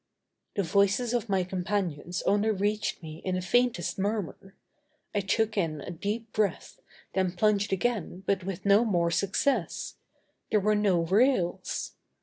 The 0.55 0.63
voices 0.63 1.13
of 1.13 1.29
my 1.29 1.43
companions 1.43 2.23
only 2.23 2.49
reached 2.49 3.03
me 3.03 3.21
in 3.23 3.35
the 3.35 3.41
faintest 3.43 3.99
murmur. 3.99 4.55
I 5.13 5.19
took 5.19 5.57
in 5.59 5.79
a 5.81 5.91
deep 5.91 6.33
breath, 6.33 6.79
then 7.13 7.33
plunged 7.33 7.71
again 7.71 8.23
but 8.25 8.43
with 8.43 8.65
no 8.65 8.83
more 8.83 9.11
success. 9.11 9.97
There 10.49 10.59
were 10.59 10.73
no 10.73 11.01
rails! 11.01 11.93